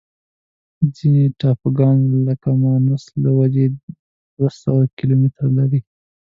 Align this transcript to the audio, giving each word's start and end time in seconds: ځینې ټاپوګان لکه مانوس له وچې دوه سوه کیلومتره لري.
ځینې 0.95 1.23
ټاپوګان 1.39 1.97
لکه 2.27 2.49
مانوس 2.61 3.03
له 3.23 3.31
وچې 3.37 3.65
دوه 4.35 4.49
سوه 4.61 4.81
کیلومتره 4.97 5.49
لري. 5.57 5.79